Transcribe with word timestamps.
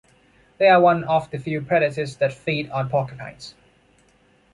They 0.57 0.67
are 0.67 0.81
one 0.81 1.03
of 1.03 1.29
the 1.29 1.37
few 1.37 1.61
predators 1.61 2.15
that 2.17 2.33
feed 2.33 2.71
on 2.71 2.89
porcupines. 2.89 3.53